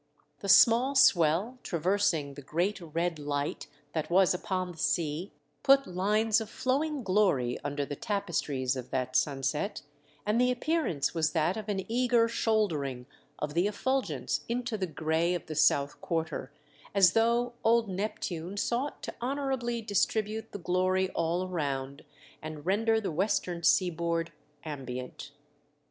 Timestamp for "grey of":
14.87-15.45